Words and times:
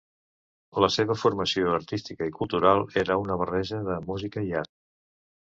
La 0.83 0.87
seva 0.93 1.17
formació 1.23 1.75
artística 1.75 2.29
i 2.31 2.35
cultural 2.39 2.83
era 3.05 3.21
una 3.27 3.39
barreja 3.43 3.83
de 3.91 4.03
música 4.11 4.49
i 4.51 4.55
art. 4.65 4.77